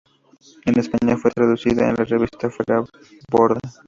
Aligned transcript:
En 0.65 0.79
España 0.79 1.15
fue 1.15 1.29
traducida 1.29 1.87
en 1.87 1.95
la 1.95 2.05
revista 2.05 2.49
"Fuera 2.49 2.81
Borda". 3.29 3.59